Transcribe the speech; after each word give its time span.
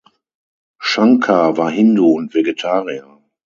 Shankar 0.81 1.57
war 1.57 1.69
Hindu 1.69 2.13
und 2.15 2.33
Vegetarier. 2.33 3.19